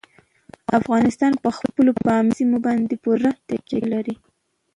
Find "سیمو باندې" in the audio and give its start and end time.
2.37-2.95